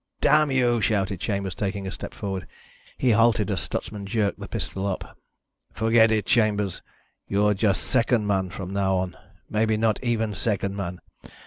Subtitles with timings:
[0.19, 2.47] "Damn you!" shouted Chambers, taking a step forward.
[2.97, 5.15] He halted as Stutsman jerked the pistol up.
[5.73, 6.81] "Forget it, Chambers.
[7.27, 9.15] You're just second man from now on.
[9.47, 11.01] Maybe not even second man.